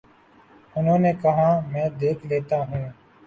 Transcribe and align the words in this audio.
انہوں 0.75 0.97
نے 0.99 1.11
کہا: 1.21 1.49
میں 1.71 1.87
دیکھ 2.01 2.25
لیتا 2.27 2.57
ہوں۔ 2.69 2.85